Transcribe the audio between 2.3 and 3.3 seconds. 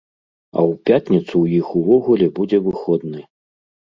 будзе выходны.